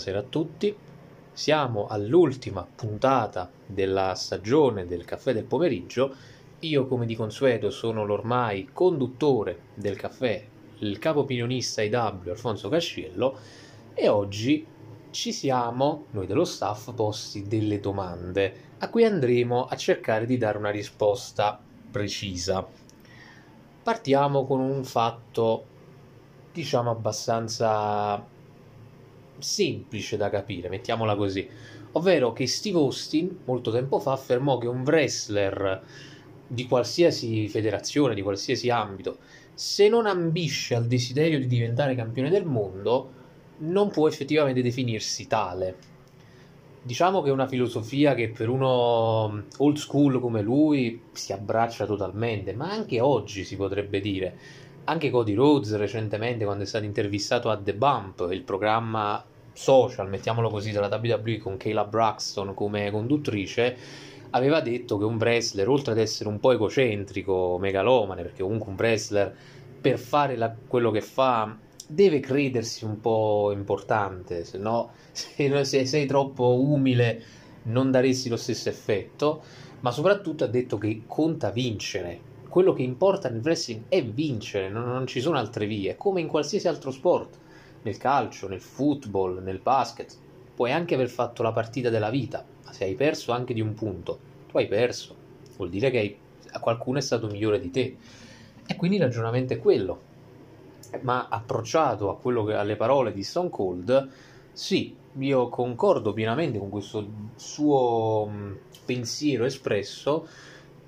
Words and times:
buonasera 0.00 0.18
a 0.18 0.30
tutti. 0.30 0.74
Siamo 1.30 1.86
all'ultima 1.86 2.66
puntata 2.74 3.50
della 3.66 4.14
stagione 4.14 4.86
del 4.86 5.04
caffè 5.04 5.34
del 5.34 5.44
pomeriggio. 5.44 6.14
Io, 6.60 6.86
come 6.86 7.04
di 7.04 7.14
consueto, 7.14 7.68
sono 7.68 8.06
l'ormai 8.06 8.70
conduttore 8.72 9.64
del 9.74 9.96
caffè, 9.96 10.42
il 10.78 10.98
capo 10.98 11.20
opinionista 11.20 11.82
IW 11.82 12.30
Alfonso 12.30 12.70
Casciello 12.70 13.36
e 13.92 14.08
oggi 14.08 14.66
ci 15.10 15.32
siamo, 15.34 16.06
noi 16.12 16.26
dello 16.26 16.46
staff, 16.46 16.94
posti 16.94 17.42
delle 17.42 17.78
domande 17.78 18.68
a 18.78 18.88
cui 18.88 19.04
andremo 19.04 19.66
a 19.66 19.76
cercare 19.76 20.24
di 20.24 20.38
dare 20.38 20.56
una 20.56 20.70
risposta 20.70 21.60
precisa. 21.90 22.66
Partiamo 23.82 24.46
con 24.46 24.60
un 24.60 24.82
fatto, 24.82 25.64
diciamo, 26.52 26.88
abbastanza 26.88 28.29
semplice 29.42 30.16
da 30.16 30.30
capire, 30.30 30.68
mettiamola 30.68 31.16
così. 31.16 31.48
Ovvero 31.92 32.32
che 32.32 32.46
Steve 32.46 32.78
Austin, 32.78 33.40
molto 33.44 33.70
tempo 33.70 33.98
fa, 33.98 34.12
affermò 34.12 34.58
che 34.58 34.68
un 34.68 34.82
wrestler 34.82 35.82
di 36.46 36.66
qualsiasi 36.66 37.48
federazione, 37.48 38.14
di 38.14 38.22
qualsiasi 38.22 38.70
ambito, 38.70 39.18
se 39.54 39.88
non 39.88 40.06
ambisce 40.06 40.74
al 40.74 40.86
desiderio 40.86 41.38
di 41.38 41.46
diventare 41.46 41.94
campione 41.94 42.30
del 42.30 42.44
mondo, 42.44 43.18
non 43.58 43.90
può 43.90 44.08
effettivamente 44.08 44.62
definirsi 44.62 45.26
tale. 45.26 45.76
Diciamo 46.82 47.20
che 47.20 47.28
è 47.28 47.32
una 47.32 47.46
filosofia 47.46 48.14
che 48.14 48.30
per 48.30 48.48
uno 48.48 49.44
old 49.58 49.76
school 49.76 50.18
come 50.18 50.40
lui 50.40 51.02
si 51.12 51.32
abbraccia 51.32 51.84
totalmente, 51.84 52.54
ma 52.54 52.70
anche 52.70 53.00
oggi 53.00 53.44
si 53.44 53.56
potrebbe 53.56 54.00
dire. 54.00 54.38
Anche 54.84 55.10
Cody 55.10 55.34
Rhodes 55.34 55.76
recentemente, 55.76 56.44
quando 56.44 56.64
è 56.64 56.66
stato 56.66 56.86
intervistato 56.86 57.50
a 57.50 57.58
The 57.58 57.74
Bump, 57.74 58.28
il 58.30 58.42
programma 58.42 59.22
social, 59.52 60.08
mettiamolo 60.08 60.48
così, 60.48 60.70
della 60.70 60.88
WWE 60.88 61.38
con 61.38 61.56
Kayla 61.56 61.84
Braxton 61.84 62.54
come 62.54 62.90
conduttrice, 62.90 63.76
aveva 64.30 64.60
detto 64.60 64.98
che 64.98 65.04
un 65.04 65.16
wrestler, 65.16 65.68
oltre 65.68 65.92
ad 65.92 65.98
essere 65.98 66.28
un 66.28 66.40
po' 66.40 66.52
egocentrico, 66.52 67.58
megalomane, 67.58 68.22
perché 68.22 68.42
comunque 68.42 68.70
un 68.70 68.76
wrestler 68.76 69.34
per 69.80 69.98
fare 69.98 70.36
la, 70.36 70.54
quello 70.66 70.90
che 70.90 71.00
fa 71.00 71.56
deve 71.86 72.20
credersi 72.20 72.84
un 72.84 73.00
po' 73.00 73.50
importante, 73.52 74.44
se 74.44 74.58
no 74.58 74.90
se, 75.10 75.64
se 75.64 75.86
sei 75.86 76.06
troppo 76.06 76.60
umile 76.60 77.22
non 77.64 77.90
daresti 77.90 78.28
lo 78.28 78.36
stesso 78.36 78.68
effetto, 78.68 79.42
ma 79.80 79.90
soprattutto 79.90 80.44
ha 80.44 80.48
detto 80.48 80.78
che 80.78 81.02
conta 81.06 81.50
vincere. 81.50 82.28
Quello 82.48 82.72
che 82.72 82.82
importa 82.82 83.28
nel 83.28 83.42
wrestling 83.42 83.84
è 83.88 84.04
vincere, 84.04 84.68
non, 84.68 84.84
non 84.84 85.06
ci 85.06 85.20
sono 85.20 85.38
altre 85.38 85.66
vie, 85.66 85.96
come 85.96 86.20
in 86.20 86.26
qualsiasi 86.26 86.68
altro 86.68 86.90
sport 86.90 87.38
nel 87.82 87.96
calcio, 87.96 88.48
nel 88.48 88.60
football, 88.60 89.42
nel 89.42 89.58
basket. 89.58 90.16
Puoi 90.54 90.72
anche 90.72 90.94
aver 90.94 91.08
fatto 91.08 91.42
la 91.42 91.52
partita 91.52 91.88
della 91.88 92.10
vita, 92.10 92.44
ma 92.64 92.72
se 92.72 92.84
hai 92.84 92.94
perso 92.94 93.32
anche 93.32 93.54
di 93.54 93.60
un 93.60 93.74
punto, 93.74 94.18
tu 94.48 94.58
hai 94.58 94.66
perso. 94.66 95.16
Vuol 95.56 95.70
dire 95.70 95.90
che 95.90 95.98
hai, 95.98 96.16
qualcuno 96.60 96.98
è 96.98 97.02
stato 97.02 97.26
migliore 97.26 97.60
di 97.60 97.70
te. 97.70 97.96
E 98.66 98.76
quindi 98.76 98.96
il 98.96 99.02
ragionamento 99.02 99.52
è 99.52 99.58
quello. 99.58 100.08
Ma 101.02 101.28
approcciato 101.28 102.18
che, 102.22 102.54
alle 102.54 102.76
parole 102.76 103.12
di 103.12 103.22
Stone 103.22 103.48
Cold, 103.48 104.08
sì, 104.52 104.94
io 105.18 105.48
concordo 105.48 106.12
pienamente 106.12 106.58
con 106.58 106.68
questo 106.68 107.06
suo 107.36 108.30
pensiero 108.84 109.44
espresso 109.44 110.26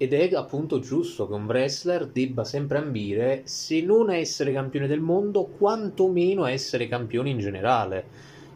ed 0.03 0.15
è 0.15 0.35
appunto 0.35 0.81
giusto 0.81 1.29
che 1.29 1.35
un 1.35 1.45
wrestler 1.45 2.09
debba 2.09 2.43
sempre 2.43 2.79
ambire, 2.79 3.43
se 3.45 3.83
non 3.83 4.09
a 4.09 4.17
essere 4.17 4.53
campione 4.53 4.89
del 4.89 4.99
mondo, 4.99 5.45
quantomeno 5.45 6.43
a 6.43 6.51
essere 6.51 6.89
campione 6.89 7.31
in 7.31 7.39
generale. 7.39 8.05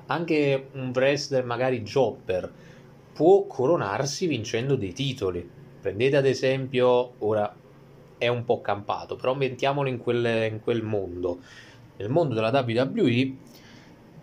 Anche 0.07 0.71
un 0.73 0.91
wrestler 0.93 1.45
magari 1.45 1.83
jobber 1.83 2.53
può 3.13 3.47
coronarsi 3.47 4.27
vincendo 4.27 4.75
dei 4.75 4.93
titoli. 4.93 5.49
Prendete 5.81 6.17
ad 6.17 6.27
esempio, 6.27 7.13
ora 7.19 7.55
è 8.19 8.27
un 8.27 8.45
po' 8.45 8.61
campato, 8.61 9.15
però 9.15 9.35
mettiamolo 9.35 9.89
in 9.89 9.99
quel, 9.99 10.51
in 10.51 10.59
quel 10.61 10.83
mondo. 10.83 11.39
Nel 11.97 12.09
mondo 12.09 12.35
della 12.35 12.51
WWE 12.51 13.37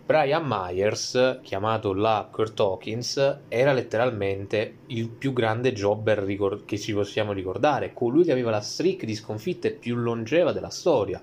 Brian 0.06 0.44
Myers, 0.46 1.40
chiamato 1.42 1.94
la 1.94 2.28
Kurt 2.30 2.60
Hawkins, 2.60 3.38
era 3.48 3.72
letteralmente 3.72 4.80
il 4.88 5.08
più 5.08 5.32
grande 5.32 5.72
jobber 5.72 6.60
che 6.66 6.78
ci 6.78 6.92
possiamo 6.92 7.32
ricordare, 7.32 7.94
colui 7.94 8.22
che 8.22 8.32
aveva 8.32 8.50
la 8.50 8.60
streak 8.60 9.06
di 9.06 9.14
sconfitte 9.14 9.70
più 9.70 9.94
longeva 9.96 10.52
della 10.52 10.68
storia. 10.68 11.22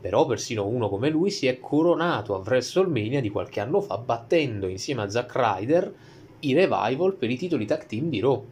Però 0.00 0.26
persino 0.26 0.66
uno 0.66 0.88
come 0.88 1.08
lui 1.08 1.30
si 1.30 1.46
è 1.46 1.60
coronato 1.60 2.34
a 2.34 2.38
WrestleMania 2.38 3.20
di 3.20 3.30
qualche 3.30 3.60
anno 3.60 3.80
fa 3.80 3.96
battendo 3.98 4.66
insieme 4.66 5.02
a 5.02 5.08
Zack 5.08 5.32
Ryder 5.32 5.94
i 6.40 6.52
revival 6.52 7.14
per 7.14 7.30
i 7.30 7.36
titoli 7.36 7.64
tag 7.64 7.86
team 7.86 8.08
di 8.08 8.18
Raw. 8.18 8.44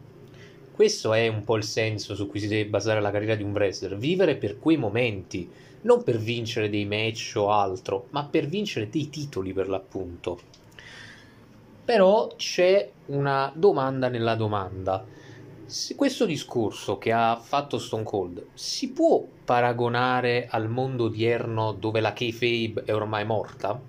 Questo 0.71 1.13
è 1.13 1.27
un 1.27 1.43
po' 1.43 1.57
il 1.57 1.65
senso 1.65 2.15
su 2.15 2.29
cui 2.29 2.39
si 2.39 2.47
deve 2.47 2.69
basare 2.69 3.01
la 3.01 3.11
carriera 3.11 3.35
di 3.35 3.43
un 3.43 3.51
wrestler, 3.51 3.97
vivere 3.97 4.37
per 4.37 4.61
quei 4.61 4.77
momenti 4.77 5.51
non 5.83 6.03
per 6.03 6.19
vincere 6.19 6.69
dei 6.69 6.85
match 6.85 7.35
o 7.37 7.51
altro, 7.51 8.07
ma 8.11 8.25
per 8.25 8.47
vincere 8.47 8.89
dei 8.89 9.09
titoli 9.09 9.53
per 9.53 9.69
l'appunto. 9.69 10.41
Però 11.85 12.35
c'è 12.37 12.91
una 13.07 13.51
domanda 13.55 14.09
nella 14.09 14.35
domanda. 14.35 15.05
Se 15.65 15.95
questo 15.95 16.25
discorso 16.25 16.99
che 16.99 17.13
ha 17.13 17.37
fatto 17.37 17.79
Stone 17.79 18.03
Cold 18.03 18.47
si 18.55 18.91
può 18.91 19.23
paragonare 19.45 20.47
al 20.51 20.69
mondo 20.69 21.05
odierno 21.05 21.73
dove 21.73 22.01
la 22.01 22.13
kayfabe 22.13 22.85
è 22.85 22.95
ormai 22.95 23.25
morta? 23.25 23.81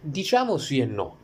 Diciamo 0.00 0.56
sì 0.58 0.80
e 0.80 0.86
no. 0.86 1.16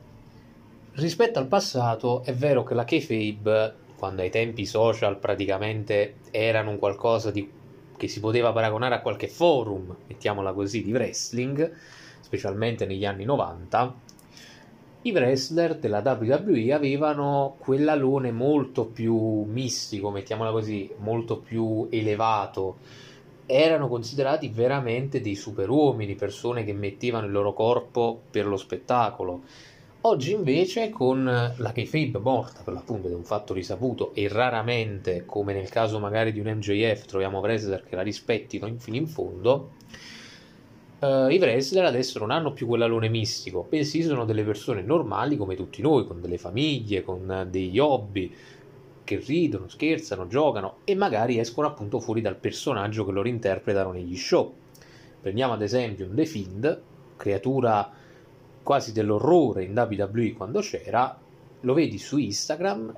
Rispetto 0.93 1.39
al 1.39 1.47
passato 1.47 2.23
è 2.25 2.35
vero 2.35 2.63
che 2.63 2.75
la 2.75 2.85
kayfabe, 2.85 3.75
quando 3.97 4.23
ai 4.23 4.31
tempi 4.31 4.65
social 4.65 5.19
praticamente 5.19 6.17
erano 6.31 6.71
un 6.71 6.79
qualcosa 6.79 7.31
di 7.31 7.49
che 8.01 8.09
si 8.09 8.19
poteva 8.19 8.51
paragonare 8.51 8.95
a 8.95 9.03
qualche 9.03 9.29
forum, 9.29 9.95
mettiamola 10.07 10.55
così, 10.55 10.83
di 10.83 10.91
wrestling, 10.91 11.71
specialmente 12.21 12.87
negli 12.87 13.05
anni 13.05 13.27
90, 13.27 13.95
i 15.03 15.13
wrestler 15.13 15.77
della 15.77 16.01
WWE 16.01 16.73
avevano 16.73 17.57
quell'alone 17.59 18.33
molto 18.33 18.87
più 18.87 19.43
mistico, 19.43 20.09
mettiamola 20.09 20.51
così, 20.51 20.91
molto 21.01 21.41
più 21.41 21.89
elevato. 21.91 22.79
Erano 23.45 23.87
considerati 23.87 24.49
veramente 24.49 25.21
dei 25.21 25.35
superuomini, 25.35 26.15
persone 26.15 26.65
che 26.65 26.73
mettevano 26.73 27.27
il 27.27 27.33
loro 27.33 27.53
corpo 27.53 28.19
per 28.31 28.47
lo 28.47 28.57
spettacolo 28.57 29.43
Oggi 30.03 30.33
invece 30.33 30.89
con 30.89 31.25
la 31.25 31.73
kayfabe 31.73 32.19
morta 32.21 32.63
per 32.63 32.73
l'appunto 32.73 33.07
ed 33.07 33.13
è 33.13 33.17
un 33.17 33.25
fatto 33.25 33.53
risaputo 33.53 34.15
e 34.15 34.29
raramente 34.29 35.25
come 35.27 35.53
nel 35.53 35.69
caso 35.69 35.99
magari 35.99 36.33
di 36.33 36.41
un 36.41 36.47
MJF 36.47 37.05
troviamo 37.05 37.41
wrestler 37.41 37.85
che 37.85 37.97
la 37.97 38.01
rispettino 38.01 38.73
fino 38.79 38.97
in 38.97 39.07
fondo 39.07 39.73
uh, 41.01 41.29
i 41.29 41.37
wrestler 41.37 41.85
adesso 41.85 42.19
non 42.19 42.31
hanno 42.31 42.55
più 42.55 42.67
quell'alone 42.67 43.11
mistico 43.11 43.67
bensì 43.69 44.03
sono 44.03 44.25
delle 44.25 44.43
persone 44.43 44.81
normali 44.81 45.37
come 45.37 45.55
tutti 45.55 45.83
noi 45.83 46.07
con 46.07 46.23
delle 46.23 46.39
famiglie, 46.39 47.03
con 47.03 47.49
degli 47.51 47.79
hobby 47.79 48.35
che 49.05 49.17
ridono, 49.19 49.69
scherzano, 49.69 50.27
giocano 50.29 50.77
e 50.85 50.95
magari 50.95 51.39
escono 51.39 51.67
appunto 51.67 52.01
fuori 52.01 52.23
dal 52.23 52.37
personaggio 52.37 53.05
che 53.05 53.13
loro 53.13 53.29
interpretano 53.29 53.93
negli 53.93 54.17
show. 54.17 54.51
Prendiamo 55.21 55.53
ad 55.53 55.61
esempio 55.61 56.07
un 56.07 56.15
The 56.15 56.25
Fiend 56.25 56.83
creatura 57.17 57.93
quasi 58.71 58.93
dell'orrore 58.93 59.65
in 59.65 59.77
WWE 59.77 60.33
quando 60.35 60.61
c'era, 60.61 61.19
lo 61.63 61.75
vedi 61.75 61.99
su 61.99 62.19
Instagram, 62.19 62.95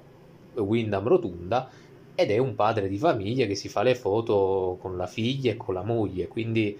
Windham 0.56 1.08
Rotunda, 1.08 1.66
ed 2.14 2.30
è 2.30 2.36
un 2.36 2.54
padre 2.54 2.90
di 2.90 2.98
famiglia 2.98 3.46
che 3.46 3.54
si 3.54 3.70
fa 3.70 3.82
le 3.82 3.94
foto 3.94 4.76
con 4.82 4.98
la 4.98 5.06
figlia 5.06 5.52
e 5.52 5.56
con 5.56 5.72
la 5.72 5.82
moglie, 5.82 6.28
quindi 6.28 6.78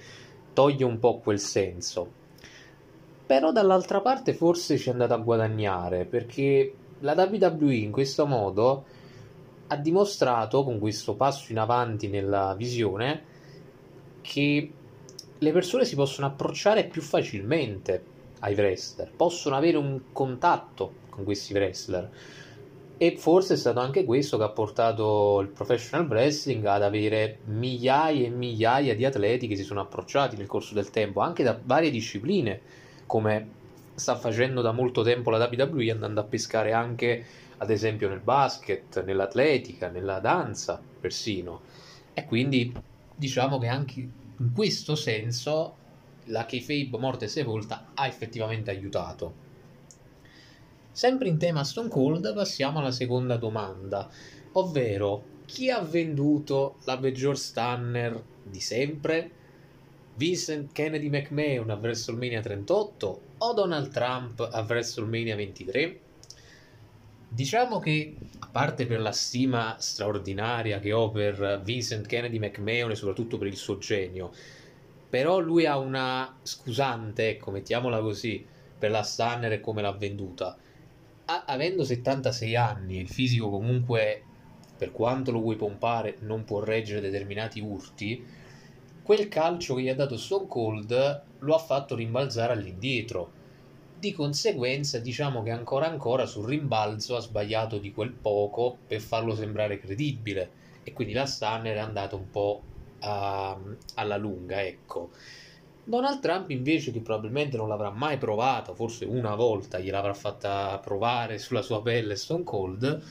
toglie 0.52 0.84
un 0.84 0.98
po' 0.98 1.20
quel 1.20 1.38
senso. 1.38 2.06
Però 3.24 3.50
dall'altra 3.50 4.02
parte 4.02 4.34
forse 4.34 4.76
ci 4.76 4.90
è 4.90 4.92
andato 4.92 5.14
a 5.14 5.20
guadagnare, 5.24 6.04
perché 6.04 6.74
la 6.98 7.14
WWE 7.14 7.74
in 7.74 7.92
questo 7.92 8.26
modo 8.26 8.84
ha 9.68 9.76
dimostrato, 9.76 10.64
con 10.64 10.78
questo 10.78 11.14
passo 11.14 11.50
in 11.50 11.58
avanti 11.58 12.08
nella 12.08 12.54
visione, 12.58 13.22
che 14.20 14.70
le 15.38 15.50
persone 15.50 15.86
si 15.86 15.94
possono 15.94 16.26
approcciare 16.26 16.84
più 16.84 17.00
facilmente 17.00 18.10
ai 18.42 18.54
wrestler, 18.54 19.10
possono 19.14 19.56
avere 19.56 19.76
un 19.76 20.00
contatto 20.12 20.94
con 21.08 21.24
questi 21.24 21.52
wrestler. 21.52 22.10
E 22.96 23.16
forse 23.16 23.54
è 23.54 23.56
stato 23.56 23.80
anche 23.80 24.04
questo 24.04 24.36
che 24.36 24.44
ha 24.44 24.50
portato 24.50 25.40
il 25.40 25.48
professional 25.48 26.06
wrestling 26.06 26.64
ad 26.66 26.82
avere 26.82 27.38
migliaia 27.46 28.26
e 28.26 28.30
migliaia 28.30 28.94
di 28.94 29.04
atleti 29.04 29.48
che 29.48 29.56
si 29.56 29.64
sono 29.64 29.80
approcciati 29.80 30.36
nel 30.36 30.46
corso 30.46 30.74
del 30.74 30.90
tempo, 30.90 31.20
anche 31.20 31.42
da 31.42 31.58
varie 31.60 31.90
discipline, 31.90 32.60
come 33.06 33.60
sta 33.94 34.16
facendo 34.16 34.62
da 34.62 34.72
molto 34.72 35.02
tempo 35.02 35.30
la 35.30 35.48
WWE, 35.50 35.90
andando 35.90 36.20
a 36.20 36.24
pescare 36.24 36.72
anche, 36.72 37.24
ad 37.58 37.70
esempio, 37.70 38.08
nel 38.08 38.20
basket, 38.20 39.04
nell'atletica, 39.04 39.88
nella 39.88 40.20
danza, 40.20 40.80
persino. 41.00 41.62
E 42.14 42.24
quindi 42.24 42.72
diciamo 43.14 43.58
che 43.58 43.66
anche 43.66 44.00
in 44.00 44.52
questo 44.54 44.94
senso 44.94 45.76
la 46.26 46.44
kayfabe 46.44 46.98
morte 46.98 47.28
sepolta 47.28 47.90
ha 47.94 48.06
effettivamente 48.06 48.70
aiutato. 48.70 49.50
Sempre 50.92 51.28
in 51.28 51.38
tema 51.38 51.64
Stone 51.64 51.88
Cold 51.88 52.34
passiamo 52.34 52.78
alla 52.78 52.90
seconda 52.90 53.36
domanda, 53.36 54.10
ovvero 54.52 55.30
chi 55.46 55.70
ha 55.70 55.80
venduto 55.80 56.76
la 56.84 56.98
peggior 56.98 57.38
stunner 57.38 58.22
di 58.42 58.60
sempre? 58.60 59.30
Vincent 60.14 60.72
Kennedy 60.72 61.08
McMahon 61.08 61.70
a 61.70 61.74
WrestleMania 61.74 62.42
38 62.42 63.20
o 63.38 63.52
Donald 63.54 63.90
Trump 63.90 64.40
a 64.40 64.60
WrestleMania 64.60 65.34
23? 65.34 66.00
Diciamo 67.28 67.78
che, 67.78 68.14
a 68.40 68.48
parte 68.48 68.84
per 68.84 69.00
la 69.00 69.12
stima 69.12 69.76
straordinaria 69.78 70.78
che 70.80 70.92
ho 70.92 71.10
per 71.10 71.62
Vincent 71.64 72.06
Kennedy 72.06 72.38
McMahon 72.38 72.90
e 72.90 72.94
soprattutto 72.94 73.38
per 73.38 73.46
il 73.46 73.56
suo 73.56 73.78
genio, 73.78 74.32
però 75.12 75.40
lui 75.40 75.66
ha 75.66 75.76
una 75.76 76.38
scusante, 76.40 77.28
ecco, 77.28 77.50
mettiamola 77.50 78.00
così, 78.00 78.42
per 78.78 78.90
la 78.90 79.02
Stunner 79.02 79.52
e 79.52 79.60
come 79.60 79.82
l'ha 79.82 79.92
venduta. 79.92 80.56
A- 81.26 81.44
avendo 81.46 81.84
76 81.84 82.56
anni, 82.56 82.96
il 82.96 83.10
fisico 83.10 83.50
comunque, 83.50 84.22
per 84.74 84.90
quanto 84.90 85.30
lo 85.30 85.40
vuoi 85.40 85.56
pompare, 85.56 86.16
non 86.20 86.44
può 86.44 86.60
reggere 86.60 87.02
determinati 87.02 87.60
urti, 87.60 88.24
quel 89.02 89.28
calcio 89.28 89.74
che 89.74 89.82
gli 89.82 89.90
ha 89.90 89.94
dato 89.94 90.16
Stone 90.16 90.46
Cold 90.46 91.22
lo 91.40 91.54
ha 91.54 91.58
fatto 91.58 91.94
rimbalzare 91.94 92.54
all'indietro 92.54 93.32
di 93.98 94.12
conseguenza 94.12 94.98
diciamo 94.98 95.42
che 95.42 95.50
ancora 95.50 95.88
ancora 95.88 96.24
sul 96.24 96.48
rimbalzo 96.48 97.16
ha 97.16 97.20
sbagliato 97.20 97.76
di 97.76 97.92
quel 97.92 98.12
poco 98.12 98.78
per 98.86 99.02
farlo 99.02 99.34
sembrare 99.34 99.78
credibile 99.78 100.50
e 100.84 100.94
quindi 100.94 101.12
la 101.12 101.26
Stunner 101.26 101.76
è 101.76 101.80
andata 101.80 102.16
un 102.16 102.30
po' 102.30 102.62
a, 103.02 103.58
alla 103.94 104.16
lunga, 104.16 104.62
ecco. 104.62 105.10
Donald 105.84 106.20
Trump 106.20 106.50
invece 106.50 106.92
che 106.92 107.00
probabilmente 107.00 107.56
non 107.56 107.68
l'avrà 107.68 107.90
mai 107.90 108.16
provato, 108.16 108.74
forse 108.74 109.04
una 109.04 109.34
volta 109.34 109.80
gliel'avrà 109.80 110.14
fatta 110.14 110.78
provare 110.78 111.38
sulla 111.38 111.62
sua 111.62 111.82
pelle 111.82 112.14
Stone 112.14 112.44
Cold, 112.44 113.02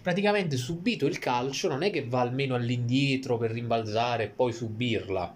praticamente 0.00 0.56
subito 0.56 1.06
il 1.06 1.18
calcio 1.18 1.68
non 1.68 1.82
è 1.82 1.90
che 1.90 2.06
va 2.06 2.20
almeno 2.20 2.54
all'indietro 2.54 3.36
per 3.36 3.50
rimbalzare 3.50 4.24
e 4.24 4.28
poi 4.28 4.52
subirla. 4.52 5.34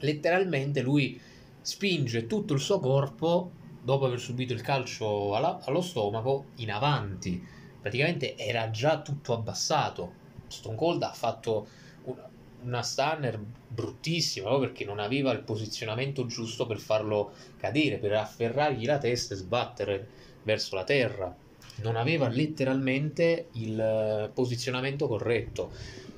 Letteralmente 0.00 0.82
lui 0.82 1.18
spinge 1.62 2.26
tutto 2.26 2.52
il 2.52 2.60
suo 2.60 2.78
corpo 2.78 3.50
dopo 3.82 4.04
aver 4.04 4.20
subito 4.20 4.52
il 4.52 4.60
calcio 4.60 5.34
alla, 5.34 5.60
allo 5.64 5.80
stomaco, 5.80 6.46
in 6.56 6.70
avanti. 6.70 7.42
Praticamente 7.80 8.36
era 8.36 8.70
già 8.70 9.00
tutto 9.00 9.32
abbassato. 9.32 10.20
Stone 10.46 10.76
Cold 10.76 11.02
ha 11.02 11.12
fatto 11.12 11.66
una, 12.64 12.82
stunner 12.82 13.38
bruttissima 13.68 14.48
proprio 14.48 14.68
perché 14.68 14.84
non 14.84 14.98
aveva 14.98 15.32
il 15.32 15.40
posizionamento 15.40 16.26
giusto 16.26 16.66
per 16.66 16.78
farlo 16.78 17.32
cadere, 17.58 17.98
per 17.98 18.12
afferrargli 18.12 18.84
la 18.84 18.98
testa 18.98 19.34
e 19.34 19.36
sbattere 19.36 20.08
verso 20.42 20.74
la 20.74 20.84
terra. 20.84 21.34
Non 21.76 21.96
aveva 21.96 22.28
letteralmente 22.28 23.48
il 23.52 24.30
posizionamento 24.34 25.08
corretto. 25.08 25.70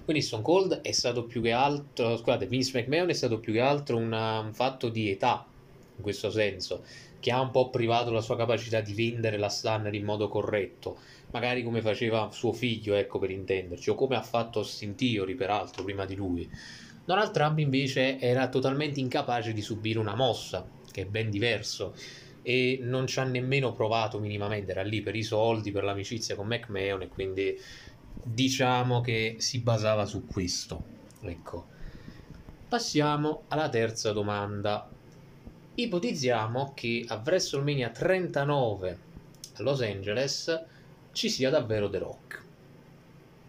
Quindi 0.05 0.23
Stone 0.23 0.43
Cold 0.43 0.81
è 0.83 0.93
stato 0.93 1.25
più 1.25 1.41
che 1.41 1.53
altro, 1.53 2.17
scusate, 2.17 2.47
Vince 2.47 2.79
McMahon 2.79 3.09
è 3.09 3.15
stato 3.15 3.39
più 3.39 3.53
che 3.53 3.61
altro 3.61 3.97
una, 3.97 4.41
un 4.41 4.53
fatto 4.53 4.89
di 4.89 5.11
età 5.11 5.47
in 5.97 6.03
questo 6.03 6.31
senso 6.31 6.85
che 7.21 7.31
ha 7.31 7.41
un 7.41 7.51
po' 7.51 7.71
privato 7.71 8.11
la 8.11 8.21
sua 8.21 8.37
capacità 8.37 8.81
di 8.81 8.93
vendere 8.93 9.39
la 9.39 9.49
Stunner 9.49 9.95
in 9.95 10.05
modo 10.05 10.29
corretto, 10.29 10.99
magari 11.31 11.63
come 11.63 11.81
faceva 11.81 12.31
suo 12.31 12.53
figlio, 12.53 12.95
ecco 12.95 13.19
per 13.19 13.31
intenderci, 13.31 13.91
o 13.91 13.95
come 13.95 14.17
ha 14.17 14.23
fatto 14.23 14.59
Austin 14.59 14.95
Theory 14.95 15.35
peraltro 15.35 15.85
prima 15.85 16.05
di 16.05 16.15
lui. 16.15 16.51
Donald 17.05 17.33
Trump 17.33 17.59
invece 17.59 18.19
era 18.19 18.49
totalmente 18.49 19.01
incapace 19.01 19.53
di 19.53 19.63
subire 19.63 19.99
una 19.99 20.15
mossa, 20.15 20.69
che 20.91 21.03
è 21.03 21.07
ben 21.07 21.31
diverso, 21.31 21.95
e 22.43 22.79
non 22.83 23.07
ci 23.07 23.19
ha 23.21 23.25
nemmeno 23.25 23.73
provato 23.73 24.19
minimamente, 24.19 24.73
era 24.73 24.83
lì 24.83 25.01
per 25.01 25.17
i 25.17 25.23
soldi, 25.23 25.73
per 25.73 25.83
l'amicizia 25.83 26.37
con 26.37 26.47
McMahon 26.47 27.03
e 27.03 27.09
quindi 27.09 27.59
diciamo 28.23 29.01
che 29.01 29.37
si 29.39 29.61
basava 29.61 30.05
su 30.05 30.27
questo. 30.27 30.83
Ecco. 31.23 31.67
Passiamo 32.69 33.45
alla 33.49 33.69
terza 33.71 34.13
domanda. 34.13 34.89
Ipotizziamo 35.77 36.71
che 36.73 37.05
a 37.09 37.21
WrestleMania 37.25 37.91
39 37.91 38.99
a 39.55 39.63
Los 39.65 39.81
Angeles 39.81 40.65
ci 41.11 41.29
sia 41.29 41.51
davvero 41.51 41.91
The 41.91 41.99
Rock. 41.99 42.43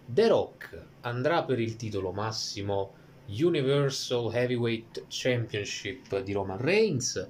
The 0.07 0.27
Rock 0.27 0.85
andrà 1.01 1.43
per 1.43 1.59
il 1.59 1.75
titolo 1.75 2.11
massimo 2.11 2.93
Universal 3.27 4.33
Heavyweight 4.33 5.05
Championship 5.07 6.19
di 6.21 6.33
Roman 6.33 6.57
Reigns 6.57 7.27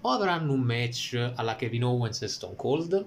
o 0.00 0.10
avranno 0.10 0.54
un 0.54 0.62
match 0.62 1.14
alla 1.36 1.54
Kevin 1.54 1.84
Owens 1.84 2.22
e 2.22 2.26
Stone 2.26 2.56
Cold? 2.56 3.06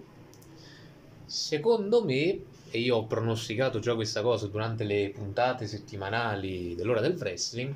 Secondo 1.25 2.05
me, 2.05 2.43
e 2.71 2.79
io 2.79 2.95
ho 2.95 3.07
pronosticato 3.07 3.79
già 3.79 3.93
questa 3.93 4.21
cosa 4.21 4.47
durante 4.47 4.85
le 4.85 5.11
puntate 5.13 5.67
settimanali 5.67 6.75
dell'ora 6.75 7.01
del 7.01 7.17
wrestling, 7.17 7.75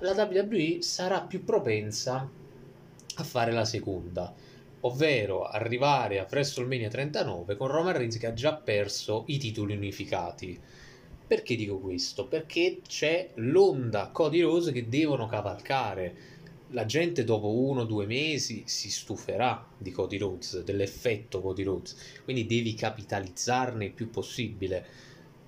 la 0.00 0.12
WWE 0.12 0.82
sarà 0.82 1.22
più 1.22 1.42
propensa 1.42 2.40
a 3.16 3.24
fare 3.24 3.52
la 3.52 3.64
seconda, 3.64 4.34
ovvero 4.80 5.44
arrivare 5.44 6.18
a 6.18 6.26
WrestleMania 6.28 6.88
39 6.88 7.56
con 7.56 7.68
Roman 7.68 7.96
Reigns 7.96 8.18
che 8.18 8.26
ha 8.26 8.32
già 8.32 8.54
perso 8.54 9.24
i 9.26 9.38
titoli 9.38 9.74
unificati. 9.76 10.58
Perché 11.26 11.56
dico 11.56 11.78
questo? 11.78 12.26
Perché 12.26 12.80
c'è 12.86 13.30
l'onda 13.36 14.08
Cody 14.08 14.40
Rose 14.40 14.72
che 14.72 14.88
devono 14.88 15.26
cavalcare. 15.26 16.30
La 16.70 16.84
gente 16.84 17.24
dopo 17.24 17.54
uno 17.54 17.82
o 17.82 17.84
due 17.84 18.06
mesi 18.06 18.64
si 18.66 18.90
stuferà 18.90 19.66
di 19.76 19.90
Cody 19.90 20.18
Rhodes, 20.18 20.62
dell'effetto 20.62 21.40
Cody 21.40 21.62
Rhodes, 21.62 21.96
quindi 22.24 22.46
devi 22.46 22.74
capitalizzarne 22.74 23.86
il 23.86 23.92
più 23.92 24.10
possibile. 24.10 24.86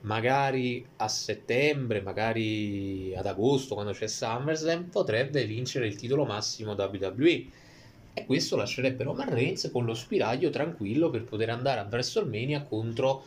Magari 0.05 0.87
a 0.97 1.09
settembre, 1.09 2.03
magari 2.03 3.15
ad 3.17 3.27
agosto, 3.27 3.75
quando 3.75 3.93
c'è 3.93 4.07
SummerSlam, 4.07 4.85
potrebbe 4.85 5.47
vincere 5.47 5.87
il 5.87 5.97
titolo 5.97 6.27
massimo 6.27 6.73
WWE 6.73 7.47
e 8.13 8.27
questo 8.27 8.57
lascerebbe 8.57 9.03
Roman 9.03 9.31
Reigns 9.31 9.71
con 9.73 9.87
lo 9.87 9.95
spiraglio 9.95 10.51
tranquillo 10.51 11.09
per 11.11 11.25
poter 11.25 11.49
andare 11.51 11.81
a 11.81 11.89
WrestleMania 11.91 12.63
contro 12.63 13.25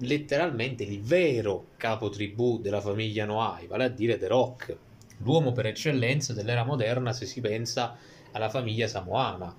letteralmente 0.00 0.84
il 0.84 1.00
vero 1.00 1.68
capo 1.76 2.08
tribù 2.10 2.60
della 2.60 2.80
famiglia 2.80 3.24
Noai, 3.24 3.66
vale 3.66 3.84
a 3.84 3.88
dire 3.88 4.18
The 4.18 4.28
Rock, 4.28 4.76
l'uomo 5.22 5.52
per 5.52 5.66
eccellenza 5.66 6.34
dell'era 6.34 6.64
moderna 6.64 7.12
se 7.12 7.24
si 7.26 7.40
pensa 7.40 7.96
alla 8.32 8.50
famiglia 8.50 8.86
samoana. 8.86 9.56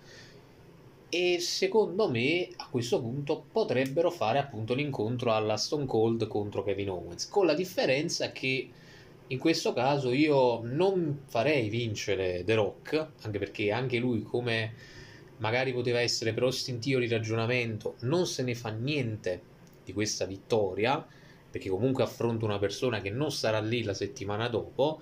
E 1.11 1.39
secondo 1.39 2.07
me 2.07 2.49
a 2.57 2.67
questo 2.69 3.01
punto 3.01 3.43
potrebbero 3.51 4.11
fare 4.11 4.37
appunto 4.37 4.75
l'incontro 4.75 5.33
alla 5.33 5.57
Stone 5.57 5.87
Cold 5.87 6.27
contro 6.27 6.63
Kevin 6.63 6.91
Owens, 6.91 7.27
con 7.27 7.47
la 7.47 7.55
differenza 7.55 8.31
che 8.31 8.69
in 9.25 9.39
questo 9.39 9.73
caso 9.73 10.11
io 10.11 10.61
non 10.61 11.21
farei 11.25 11.69
vincere 11.69 12.43
The 12.43 12.53
Rock, 12.53 13.07
anche 13.21 13.39
perché 13.39 13.71
anche 13.71 13.97
lui, 13.97 14.21
come 14.21 14.73
magari 15.37 15.73
poteva 15.73 15.99
essere 15.99 16.31
per 16.31 16.43
ostintivo 16.43 16.99
di 16.99 17.07
ragionamento, 17.07 17.95
non 18.01 18.27
se 18.27 18.43
ne 18.43 18.53
fa 18.53 18.69
niente 18.69 19.41
di 19.83 19.93
questa 19.93 20.25
vittoria, 20.25 21.03
perché 21.49 21.69
comunque 21.69 22.03
affronta 22.03 22.45
una 22.45 22.59
persona 22.59 23.01
che 23.01 23.09
non 23.09 23.31
sarà 23.31 23.59
lì 23.59 23.81
la 23.81 23.95
settimana 23.95 24.47
dopo. 24.47 25.01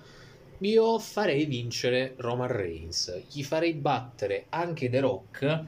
Io 0.60 0.98
farei 0.98 1.44
vincere 1.44 2.14
Roman 2.16 2.48
Reigns, 2.48 3.24
gli 3.30 3.42
farei 3.42 3.74
battere 3.74 4.46
anche 4.48 4.88
The 4.88 5.00
Rock 5.00 5.64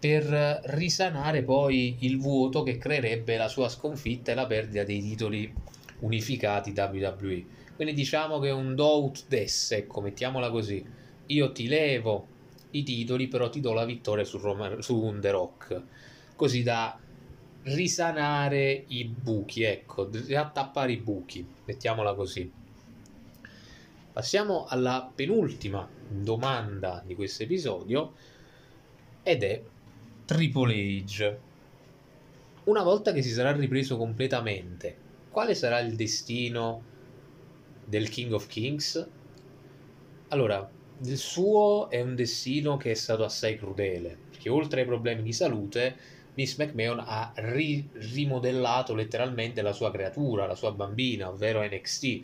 per 0.00 0.62
risanare 0.64 1.42
poi 1.42 1.96
il 2.00 2.18
vuoto 2.18 2.62
che 2.62 2.78
creerebbe 2.78 3.36
la 3.36 3.48
sua 3.48 3.68
sconfitta 3.68 4.32
e 4.32 4.34
la 4.34 4.46
perdita 4.46 4.82
dei 4.82 5.02
titoli 5.02 5.52
unificati 6.00 6.72
WWE. 6.74 7.44
Quindi 7.76 7.92
diciamo 7.92 8.38
che 8.38 8.48
è 8.48 8.52
un 8.52 8.74
do 8.74 9.04
ut 9.04 9.24
des, 9.28 9.72
ecco, 9.72 10.00
mettiamola 10.00 10.50
così. 10.50 10.82
Io 11.26 11.52
ti 11.52 11.68
levo 11.68 12.26
i 12.70 12.82
titoli, 12.82 13.28
però 13.28 13.50
ti 13.50 13.60
do 13.60 13.74
la 13.74 13.84
vittoria 13.84 14.24
su, 14.24 14.38
Roma, 14.38 14.80
su 14.80 15.14
The 15.20 15.30
Rock, 15.30 15.82
così 16.34 16.62
da 16.62 16.98
risanare 17.64 18.84
i 18.88 19.04
buchi, 19.04 19.64
ecco, 19.64 20.08
riattappare 20.10 20.92
i 20.92 20.96
buchi, 20.96 21.46
mettiamola 21.66 22.14
così. 22.14 22.50
Passiamo 24.12 24.64
alla 24.66 25.10
penultima 25.14 25.86
domanda 26.08 27.02
di 27.06 27.14
questo 27.14 27.42
episodio 27.42 28.12
ed 29.22 29.42
è 29.42 29.62
Triple 30.30 30.72
H. 30.72 31.36
Una 32.66 32.84
volta 32.84 33.10
che 33.10 33.20
si 33.20 33.30
sarà 33.30 33.50
ripreso 33.50 33.96
completamente 33.96 34.96
quale 35.28 35.56
sarà 35.56 35.80
il 35.80 35.96
destino 35.96 36.84
del 37.84 38.08
King 38.08 38.32
of 38.34 38.46
Kings? 38.46 39.08
Allora, 40.28 40.70
il 41.02 41.18
suo 41.18 41.90
è 41.90 42.00
un 42.00 42.14
destino 42.14 42.76
che 42.76 42.92
è 42.92 42.94
stato 42.94 43.24
assai 43.24 43.58
crudele, 43.58 44.16
perché 44.30 44.48
oltre 44.48 44.82
ai 44.82 44.86
problemi 44.86 45.22
di 45.22 45.32
salute, 45.32 45.96
Miss 46.34 46.56
McMahon 46.58 47.02
ha 47.04 47.32
ri- 47.34 47.88
rimodellato 47.94 48.94
letteralmente 48.94 49.62
la 49.62 49.72
sua 49.72 49.90
creatura, 49.90 50.46
la 50.46 50.54
sua 50.54 50.70
bambina, 50.70 51.28
ovvero 51.28 51.60
NXT, 51.60 52.22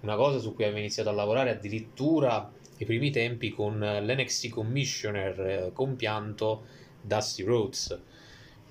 una 0.00 0.16
cosa 0.16 0.40
su 0.40 0.52
cui 0.52 0.64
aveva 0.64 0.80
iniziato 0.80 1.10
a 1.10 1.12
lavorare 1.12 1.50
addirittura 1.50 2.50
i 2.78 2.84
primi 2.84 3.12
tempi 3.12 3.50
con 3.50 3.78
l'NXT 3.78 4.48
Commissioner 4.48 5.40
eh, 5.40 5.70
compianto 5.72 6.84
Dusty 7.06 7.42
Rhodes. 7.44 7.98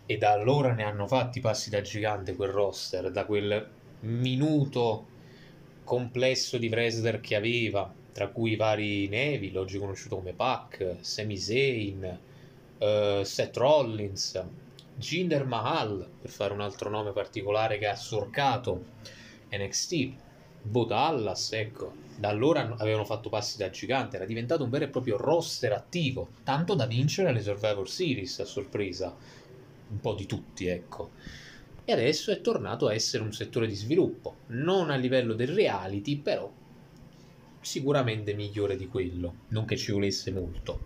E 0.06 0.18
da 0.18 0.32
allora 0.32 0.74
ne 0.74 0.84
hanno 0.84 1.08
fatti 1.08 1.40
passi 1.40 1.70
da 1.70 1.82
gigante 1.82 2.36
quel 2.36 2.50
roster, 2.50 3.12
da 3.12 3.26
quel 3.26 3.68
minuto 4.02 5.08
complesso 5.84 6.58
di 6.58 6.68
wrestler 6.68 7.22
che 7.22 7.36
aveva, 7.36 7.92
tra 8.12 8.28
cui 8.28 8.52
i 8.52 8.56
vari 8.56 9.08
Neville, 9.08 9.58
oggi 9.58 9.80
conosciuto 9.80 10.18
come 10.18 10.34
Pac, 10.34 10.98
Sami 11.00 11.38
Zayn, 11.38 12.20
uh, 12.78 13.24
Seth 13.24 13.58
Rollins, 13.58 14.44
Jinder 14.96 15.46
Mahal, 15.46 16.08
per 16.22 16.30
fare 16.30 16.54
un 16.54 16.62
altro 16.62 16.90
nome 16.90 17.12
particolare 17.12 17.78
che 17.78 17.88
ha 17.88 17.96
sorcato 17.96 18.86
NXT, 19.52 20.14
Bo 20.68 20.84
Dallas, 20.84 21.52
ecco, 21.54 21.94
da 22.18 22.30
allora 22.30 22.76
avevano 22.78 23.06
fatto 23.06 23.30
passi 23.30 23.58
da 23.58 23.70
gigante, 23.70 24.16
era 24.16 24.26
diventato 24.26 24.64
un 24.64 24.72
vero 24.72 24.86
e 24.86 24.90
proprio 24.90 25.16
roster 25.16 25.72
attivo, 25.74 26.30
tanto 26.44 26.74
da 26.74 26.88
vincere 26.88 27.32
le 27.32 27.42
Survivor 27.42 27.88
Series 27.88 28.40
a 28.40 28.46
sorpresa, 28.46 29.16
un 29.90 30.00
po' 30.00 30.16
di 30.16 30.26
tutti, 30.26 30.66
ecco. 30.66 31.12
E 31.86 31.94
adesso 31.94 32.32
è 32.32 32.42
tornato 32.42 32.88
a 32.88 32.94
essere 32.96 33.22
un 33.22 33.32
settore 33.32 33.68
di 33.68 33.76
sviluppo, 33.76 34.38
non 34.48 34.90
a 34.90 34.96
livello 34.96 35.34
del 35.34 35.50
reality, 35.50 36.18
però 36.18 36.52
sicuramente 37.62 38.34
migliore 38.34 38.76
di 38.76 38.88
quello, 38.88 39.36
non 39.50 39.66
che 39.66 39.78
ci 39.78 39.92
volesse 39.92 40.32
molto. 40.32 40.84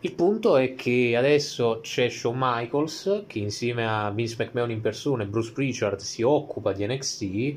Il 0.00 0.12
punto 0.12 0.56
è 0.56 0.76
che 0.76 1.16
adesso 1.16 1.80
c'è 1.82 2.08
Shawn 2.08 2.36
Michaels 2.38 3.24
che 3.26 3.40
insieme 3.40 3.84
a 3.84 4.10
Vince 4.12 4.36
McMahon 4.38 4.70
in 4.70 4.80
persona 4.80 5.24
e 5.24 5.26
Bruce 5.26 5.50
Pritchard 5.50 5.98
si 5.98 6.22
occupa 6.22 6.72
di 6.72 6.86
NXT 6.86 7.56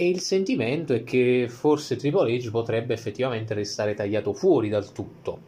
e 0.00 0.08
il 0.08 0.20
sentimento 0.20 0.94
è 0.94 1.04
che 1.04 1.44
forse 1.50 1.96
Triple 1.96 2.34
H 2.34 2.50
potrebbe 2.50 2.94
effettivamente 2.94 3.52
restare 3.52 3.92
tagliato 3.92 4.32
fuori 4.32 4.70
dal 4.70 4.92
tutto. 4.92 5.38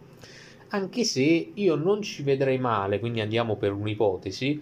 Anche 0.68 1.04
se 1.04 1.52
io 1.54 1.74
non 1.74 2.02
ci 2.02 2.22
vedrei 2.22 2.58
male, 2.58 3.00
quindi 3.00 3.22
andiamo 3.22 3.56
per 3.56 3.72
un'ipotesi, 3.72 4.60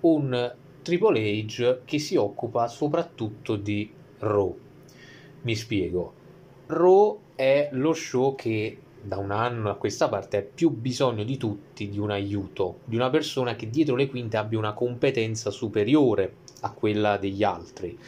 un 0.00 0.54
Triple 0.80 1.20
H 1.20 1.80
che 1.84 1.98
si 1.98 2.16
occupa 2.16 2.66
soprattutto 2.66 3.56
di 3.56 3.92
Raw. 4.20 4.56
Mi 5.42 5.54
spiego. 5.54 6.14
Raw 6.68 7.20
è 7.34 7.68
lo 7.72 7.92
show 7.92 8.34
che 8.36 8.78
da 9.02 9.18
un 9.18 9.32
anno 9.32 9.68
a 9.68 9.76
questa 9.76 10.08
parte 10.08 10.38
ha 10.38 10.42
più 10.42 10.70
bisogno 10.70 11.24
di 11.24 11.36
tutti 11.36 11.90
di 11.90 11.98
un 11.98 12.10
aiuto, 12.10 12.78
di 12.86 12.96
una 12.96 13.10
persona 13.10 13.54
che 13.54 13.68
dietro 13.68 13.96
le 13.96 14.08
quinte 14.08 14.38
abbia 14.38 14.56
una 14.56 14.72
competenza 14.72 15.50
superiore 15.50 16.36
a 16.62 16.72
quella 16.72 17.18
degli 17.18 17.42
altri. 17.42 17.98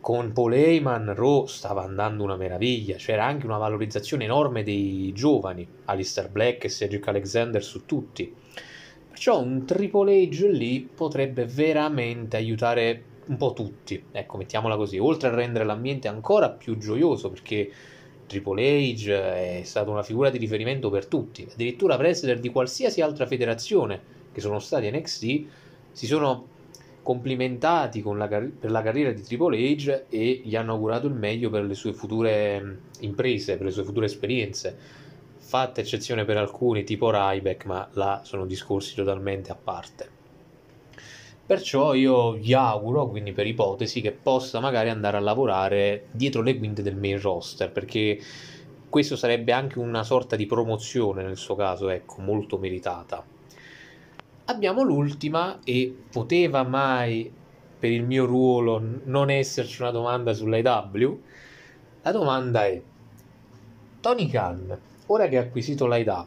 Con 0.00 0.32
Paul 0.32 0.54
Heyman 0.54 1.12
Raw 1.14 1.46
stava 1.46 1.82
andando 1.82 2.22
una 2.22 2.36
meraviglia, 2.36 2.96
c'era 2.96 3.24
anche 3.24 3.46
una 3.46 3.58
valorizzazione 3.58 4.24
enorme 4.24 4.62
dei 4.62 5.12
giovani, 5.12 5.66
Alistair 5.86 6.30
Black 6.30 6.64
e 6.64 6.70
Cedric 6.70 7.06
Alexander 7.08 7.62
su 7.62 7.84
tutti. 7.84 8.32
Perciò 9.08 9.42
un 9.42 9.66
Triple 9.66 10.28
H 10.28 10.48
lì 10.50 10.80
potrebbe 10.80 11.44
veramente 11.44 12.36
aiutare 12.36 13.02
un 13.26 13.36
po' 13.36 13.52
tutti, 13.52 14.02
ecco, 14.12 14.36
mettiamola 14.38 14.76
così, 14.76 14.98
oltre 14.98 15.28
a 15.28 15.34
rendere 15.34 15.64
l'ambiente 15.64 16.08
ancora 16.08 16.50
più 16.50 16.78
gioioso 16.78 17.28
perché 17.28 17.70
Triple 18.26 18.92
H 18.92 19.08
è 19.08 19.60
stata 19.64 19.90
una 19.90 20.02
figura 20.04 20.30
di 20.30 20.38
riferimento 20.38 20.88
per 20.90 21.06
tutti, 21.06 21.46
addirittura 21.52 21.96
wrestler 21.96 22.38
di 22.38 22.50
qualsiasi 22.50 23.00
altra 23.00 23.26
federazione 23.26 24.00
che 24.32 24.40
sono 24.40 24.60
stati 24.60 24.90
NXT 24.90 25.44
si 25.92 26.06
sono 26.06 26.56
complimentati 27.08 28.02
la 28.04 28.28
per 28.28 28.70
la 28.70 28.82
carriera 28.82 29.12
di 29.12 29.22
Triple 29.22 29.56
H 29.56 30.04
e 30.10 30.42
gli 30.44 30.54
hanno 30.54 30.72
augurato 30.72 31.06
il 31.06 31.14
meglio 31.14 31.48
per 31.48 31.64
le 31.64 31.72
sue 31.72 31.94
future 31.94 32.80
imprese, 33.00 33.56
per 33.56 33.64
le 33.64 33.72
sue 33.72 33.82
future 33.82 34.04
esperienze. 34.04 34.76
Fatta 35.38 35.80
eccezione 35.80 36.26
per 36.26 36.36
alcuni, 36.36 36.84
tipo 36.84 37.10
Ryback, 37.10 37.64
ma 37.64 37.88
là 37.92 38.20
sono 38.24 38.44
discorsi 38.44 38.94
totalmente 38.94 39.50
a 39.50 39.54
parte. 39.54 40.10
Perciò 41.46 41.94
io 41.94 42.36
gli 42.36 42.52
auguro, 42.52 43.08
quindi 43.08 43.32
per 43.32 43.46
ipotesi, 43.46 44.02
che 44.02 44.12
possa 44.12 44.60
magari 44.60 44.90
andare 44.90 45.16
a 45.16 45.20
lavorare 45.20 46.08
dietro 46.10 46.42
le 46.42 46.58
quinte 46.58 46.82
del 46.82 46.96
main 46.96 47.18
roster, 47.18 47.72
perché 47.72 48.20
questo 48.86 49.16
sarebbe 49.16 49.52
anche 49.52 49.78
una 49.78 50.02
sorta 50.02 50.36
di 50.36 50.44
promozione 50.44 51.22
nel 51.22 51.38
suo 51.38 51.54
caso, 51.54 51.88
ecco, 51.88 52.20
molto 52.20 52.58
meritata. 52.58 53.24
Abbiamo 54.50 54.82
l'ultima 54.82 55.58
e 55.62 55.94
poteva 56.10 56.62
mai 56.62 57.30
per 57.78 57.92
il 57.92 58.02
mio 58.02 58.24
ruolo 58.24 58.82
non 59.04 59.28
esserci 59.28 59.82
una 59.82 59.90
domanda 59.90 60.32
sull'IW? 60.32 61.20
La 62.00 62.12
domanda 62.12 62.64
è 62.64 62.80
Tony 64.00 64.26
Khan, 64.26 64.78
ora 65.08 65.28
che 65.28 65.36
ha 65.36 65.42
acquisito 65.42 65.86
l'IW, 65.86 66.26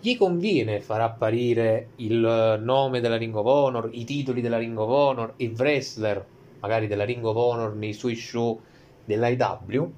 gli 0.00 0.16
conviene 0.16 0.80
far 0.80 1.02
apparire 1.02 1.90
il 1.96 2.58
nome 2.64 2.98
della 2.98 3.16
Ring 3.16 3.36
of 3.36 3.46
Honor, 3.46 3.90
i 3.92 4.02
titoli 4.02 4.40
della 4.40 4.58
Ring 4.58 4.76
of 4.76 4.90
Honor, 4.90 5.34
il 5.36 5.52
wrestler 5.56 6.26
magari 6.58 6.88
della 6.88 7.04
Ring 7.04 7.24
of 7.24 7.36
Honor 7.36 7.76
nei 7.76 7.92
suoi 7.92 8.16
show 8.16 8.60
dell'IW? 9.04 9.92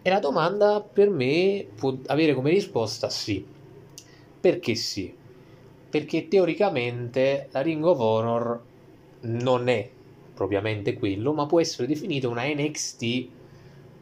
E 0.00 0.08
la 0.08 0.18
domanda 0.18 0.80
per 0.80 1.10
me 1.10 1.66
può 1.76 1.94
avere 2.06 2.32
come 2.32 2.48
risposta 2.48 3.10
sì. 3.10 3.44
Perché 4.40 4.74
sì? 4.74 5.20
Perché 5.92 6.26
teoricamente 6.26 7.48
la 7.50 7.60
Ring 7.60 7.84
of 7.84 7.98
Honor 7.98 8.60
non 9.20 9.68
è 9.68 9.90
propriamente 10.32 10.94
quello, 10.94 11.34
ma 11.34 11.44
può 11.44 11.60
essere 11.60 11.86
definita 11.86 12.28
una 12.28 12.44
NXT 12.46 13.26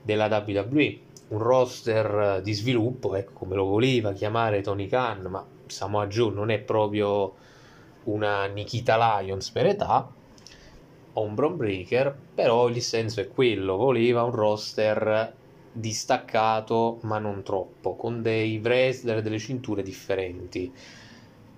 della 0.05 0.45
WWE 0.47 0.99
un 1.31 1.39
roster 1.39 2.41
di 2.43 2.53
sviluppo, 2.53 3.17
ecco 3.17 3.33
come 3.33 3.57
lo 3.57 3.65
voleva 3.65 4.13
chiamare 4.13 4.61
Tony 4.61 4.87
Khan, 4.87 5.23
ma 5.23 5.45
Samoa 5.67 6.07
Joe 6.07 6.33
non 6.33 6.51
è 6.51 6.61
proprio 6.61 7.35
una 8.05 8.47
Nikita 8.47 9.21
Lions 9.21 9.51
per 9.51 9.67
età 9.67 10.09
o 11.13 11.21
un 11.21 11.35
Bron 11.35 11.57
Breaker, 11.57 12.17
però 12.35 12.69
il 12.69 12.81
senso 12.81 13.21
è 13.21 13.29
quello, 13.29 13.77
voleva 13.77 14.23
un 14.23 14.31
roster 14.31 15.35
distaccato 15.73 16.99
ma 17.03 17.19
non 17.19 17.43
troppo, 17.43 17.97
con 17.97 18.23
dei 18.23 18.61
wrestler 18.63 19.23
delle 19.23 19.39
cinture 19.39 19.83
differenti. 19.83 20.73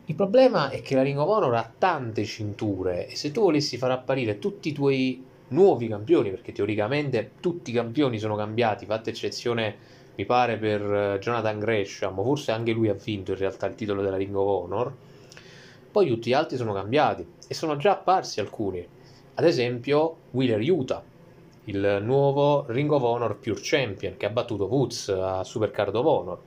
Il 0.06 0.16
problema 0.16 0.70
è 0.70 0.82
che 0.82 0.96
la 0.96 1.02
Ring 1.02 1.18
of 1.18 1.28
Honor 1.28 1.54
ha 1.54 1.72
tante 1.78 2.24
cinture 2.24 3.06
e 3.06 3.14
se 3.14 3.30
tu 3.30 3.42
volessi 3.42 3.76
far 3.76 3.92
apparire 3.92 4.40
tutti 4.40 4.70
i 4.70 4.72
tuoi 4.72 5.24
nuovi 5.48 5.86
campioni, 5.86 6.30
perché 6.30 6.50
teoricamente 6.50 7.32
tutti 7.38 7.70
i 7.70 7.74
campioni 7.74 8.18
sono 8.18 8.34
cambiati, 8.34 8.84
fatta 8.84 9.10
eccezione 9.10 9.76
mi 10.16 10.24
pare 10.24 10.56
per 10.56 10.82
eh, 10.82 11.18
Jonathan 11.20 11.58
Gresham, 11.58 12.14
forse 12.16 12.50
anche 12.50 12.72
lui 12.72 12.88
ha 12.88 12.94
vinto 12.94 13.30
in 13.30 13.38
realtà 13.38 13.66
il 13.66 13.76
titolo 13.76 14.02
della 14.02 14.16
Ring 14.16 14.34
of 14.34 14.46
Honor. 14.46 14.92
Poi 15.92 16.08
tutti 16.08 16.30
gli 16.30 16.34
altri 16.34 16.56
sono 16.56 16.72
cambiati 16.72 17.24
e 17.46 17.54
sono 17.54 17.76
già 17.76 17.92
apparsi 17.92 18.40
alcuni. 18.40 18.84
Ad 19.34 19.44
esempio 19.44 20.16
Wheeler 20.32 20.60
Utah, 20.68 21.02
il 21.64 22.00
nuovo 22.02 22.64
Ring 22.66 22.90
of 22.90 23.02
Honor 23.02 23.36
Pure 23.36 23.60
Champion 23.62 24.16
che 24.16 24.26
ha 24.26 24.30
battuto 24.30 24.64
Woods 24.64 25.10
a 25.10 25.44
Supercard 25.44 25.94
of 25.94 26.04
Honor. 26.04 26.38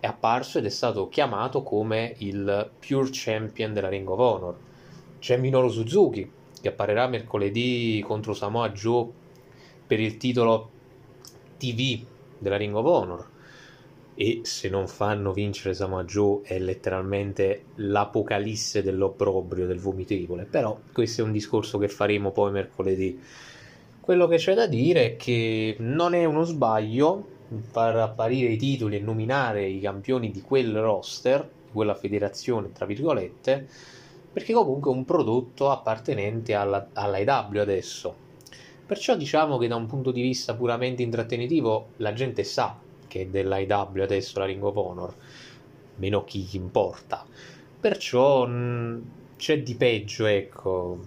È 0.00 0.06
apparso 0.06 0.58
ed 0.58 0.64
è 0.64 0.70
stato 0.70 1.08
chiamato 1.08 1.62
come 1.62 2.14
il 2.18 2.70
Pure 2.78 3.10
Champion 3.12 3.74
della 3.74 3.90
Ring 3.90 4.08
of 4.08 4.18
Honor. 4.18 4.56
C'è 5.18 5.36
Minoru 5.36 5.68
Suzuki, 5.68 6.28
che 6.60 6.68
apparirà 6.68 7.06
mercoledì 7.06 8.02
contro 8.04 8.32
Samoa 8.32 8.70
Joe 8.70 9.06
per 9.86 10.00
il 10.00 10.16
titolo 10.16 10.70
TV 11.58 12.02
della 12.38 12.56
Ring 12.56 12.74
of 12.74 12.86
Honor 12.86 13.28
e 14.14 14.40
se 14.42 14.68
non 14.68 14.86
fanno 14.86 15.32
vincere 15.32 15.72
Samoa 15.72 16.04
Joe 16.04 16.40
è 16.42 16.58
letteralmente 16.58 17.64
l'apocalisse 17.76 18.82
dell'obbrobrio, 18.82 19.66
del 19.66 19.78
vomitevole, 19.78 20.44
però 20.44 20.78
questo 20.92 21.22
è 21.22 21.24
un 21.24 21.32
discorso 21.32 21.78
che 21.78 21.88
faremo 21.88 22.30
poi 22.30 22.50
mercoledì. 22.50 23.18
Quello 24.00 24.26
che 24.26 24.36
c'è 24.36 24.54
da 24.54 24.66
dire 24.66 25.12
è 25.12 25.16
che 25.16 25.76
non 25.78 26.14
è 26.14 26.24
uno 26.24 26.42
sbaglio 26.44 27.38
far 27.70 27.96
apparire 27.96 28.52
i 28.52 28.56
titoli 28.56 28.96
e 28.96 29.00
nominare 29.00 29.66
i 29.66 29.80
campioni 29.80 30.30
di 30.30 30.40
quel 30.40 30.76
roster, 30.80 31.48
di 31.66 31.72
quella 31.72 31.94
federazione, 31.94 32.72
tra 32.72 32.86
virgolette, 32.86 33.68
perché 34.32 34.52
comunque 34.52 34.92
è 34.92 34.94
un 34.94 35.04
prodotto 35.04 35.70
appartenente 35.70 36.54
alla, 36.54 36.88
all'IW 36.92 37.60
adesso. 37.60 38.14
Perciò 38.86 39.16
diciamo 39.16 39.58
che 39.58 39.68
da 39.68 39.76
un 39.76 39.86
punto 39.86 40.10
di 40.10 40.22
vista 40.22 40.54
puramente 40.54 41.02
intrattenitivo 41.02 41.88
la 41.98 42.12
gente 42.12 42.44
sa 42.44 42.76
che 43.06 43.22
è 43.22 43.26
dell'IW 43.26 44.02
adesso 44.02 44.38
la 44.38 44.44
Ring 44.44 44.62
of 44.62 44.76
Honor, 44.76 45.14
meno 45.96 46.24
chi 46.24 46.40
gli 46.40 46.54
importa. 46.54 47.26
Perciò 47.80 48.46
mh, 48.46 49.02
c'è 49.36 49.62
di 49.62 49.74
peggio, 49.74 50.26
ecco. 50.26 50.98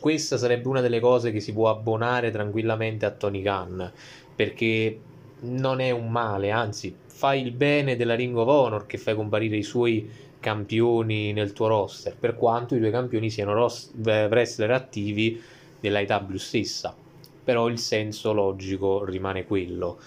Questa 0.00 0.36
sarebbe 0.36 0.68
una 0.68 0.80
delle 0.80 1.00
cose 1.00 1.30
che 1.30 1.40
si 1.40 1.52
può 1.52 1.70
abbonare 1.70 2.30
tranquillamente 2.30 3.06
a 3.06 3.10
Tony 3.10 3.42
Khan, 3.42 3.92
perché 4.34 4.98
non 5.42 5.80
è 5.80 5.90
un 5.90 6.10
male, 6.10 6.50
anzi, 6.50 6.94
fai 7.06 7.42
il 7.42 7.52
bene 7.52 7.96
della 7.96 8.14
Ring 8.14 8.36
of 8.36 8.48
Honor 8.48 8.86
che 8.86 8.98
fai 8.98 9.14
comparire 9.14 9.56
i 9.56 9.62
suoi 9.62 10.10
campioni 10.40 11.32
nel 11.32 11.52
tuo 11.52 11.68
roster, 11.68 12.16
per 12.18 12.36
quanto 12.36 12.74
i 12.74 12.78
due 12.80 12.90
campioni 12.90 13.30
siano 13.30 13.52
ros- 13.52 13.92
wrestler 14.02 14.70
attivi 14.72 15.40
dell'IW 15.80 16.36
stessa. 16.36 16.96
Però 17.44 17.68
il 17.68 17.78
senso 17.78 18.32
logico 18.32 19.04
rimane 19.04 19.44
quello. 19.44 19.98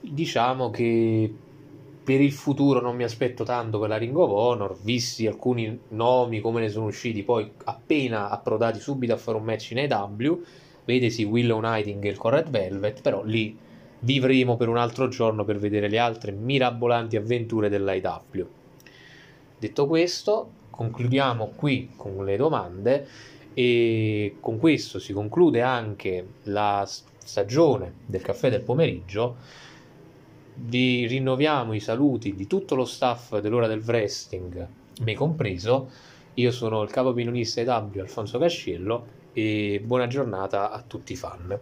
diciamo 0.00 0.70
che 0.70 1.32
per 2.04 2.20
il 2.20 2.32
futuro 2.32 2.80
non 2.80 2.96
mi 2.96 3.04
aspetto 3.04 3.44
tanto 3.44 3.78
per 3.78 3.88
la 3.88 3.96
Ring 3.96 4.16
of 4.16 4.30
Honor, 4.30 4.76
visti 4.82 5.26
alcuni 5.26 5.80
nomi 5.88 6.40
come 6.40 6.60
ne 6.60 6.68
sono 6.68 6.86
usciti 6.86 7.22
poi 7.22 7.50
appena 7.64 8.28
approdati 8.28 8.78
subito 8.78 9.14
a 9.14 9.16
fare 9.16 9.38
un 9.38 9.44
match 9.44 9.70
in 9.70 9.90
AW, 9.90 10.42
vedesi 10.84 11.24
Willow 11.24 11.60
Nighting 11.60 12.04
e 12.04 12.08
il 12.10 12.18
Red 12.20 12.50
Velvet, 12.50 13.00
però 13.00 13.22
lì 13.24 13.58
vivremo 14.04 14.56
per 14.56 14.68
un 14.68 14.76
altro 14.76 15.08
giorno 15.08 15.44
per 15.44 15.58
vedere 15.58 15.88
le 15.88 15.98
altre 15.98 16.30
mirabolanti 16.30 17.16
avventure 17.16 17.68
dell'IW. 17.68 18.46
Detto 19.58 19.86
questo, 19.86 20.50
concludiamo 20.70 21.52
qui 21.56 21.90
con 21.96 22.24
le 22.24 22.36
domande 22.36 23.06
e 23.54 24.36
con 24.40 24.58
questo 24.58 24.98
si 24.98 25.12
conclude 25.12 25.62
anche 25.62 26.26
la 26.44 26.86
stagione 26.86 27.94
del 28.04 28.20
caffè 28.20 28.50
del 28.50 28.60
pomeriggio. 28.60 29.36
Vi 30.56 31.06
rinnoviamo 31.06 31.72
i 31.72 31.80
saluti 31.80 32.34
di 32.34 32.46
tutto 32.46 32.74
lo 32.74 32.84
staff 32.84 33.38
dell'ora 33.38 33.66
del 33.66 33.82
wrestling, 33.84 34.66
me 35.00 35.14
compreso. 35.14 35.88
Io 36.34 36.50
sono 36.50 36.82
il 36.82 36.90
capo 36.90 37.08
opinionista 37.08 37.60
EW 37.60 38.00
Alfonso 38.00 38.38
Casciello 38.38 39.06
e 39.32 39.80
buona 39.82 40.06
giornata 40.06 40.70
a 40.70 40.82
tutti 40.86 41.12
i 41.12 41.16
fan. 41.16 41.58